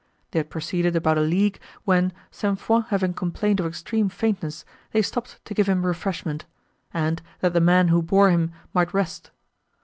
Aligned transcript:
They 0.31 0.39
had 0.39 0.49
proceeded 0.49 0.95
about 0.95 1.19
a 1.19 1.21
league, 1.21 1.59
when, 1.85 2.11
St. 2.31 2.57
Foix 2.59 2.79
having 2.87 3.13
complained 3.13 3.59
of 3.59 3.67
extreme 3.67 4.09
faintness, 4.09 4.65
they 4.93 5.03
stopped 5.03 5.39
to 5.45 5.53
give 5.53 5.69
him 5.69 5.85
refreshment, 5.85 6.45
and, 6.91 7.21
that 7.41 7.53
the 7.53 7.61
men, 7.61 7.89
who 7.89 8.01
bore 8.01 8.31
him, 8.31 8.51
might 8.73 8.95
rest. 8.95 9.29